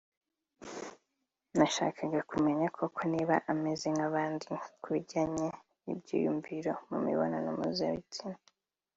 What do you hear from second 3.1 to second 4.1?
niba ameze